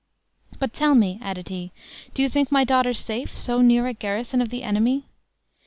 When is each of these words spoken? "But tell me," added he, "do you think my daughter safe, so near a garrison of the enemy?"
"But 0.57 0.73
tell 0.73 0.95
me," 0.95 1.19
added 1.21 1.49
he, 1.49 1.69
"do 2.15 2.23
you 2.23 2.27
think 2.29 2.51
my 2.51 2.63
daughter 2.63 2.91
safe, 2.91 3.37
so 3.37 3.61
near 3.61 3.85
a 3.85 3.93
garrison 3.93 4.41
of 4.41 4.49
the 4.49 4.63
enemy?" 4.63 5.05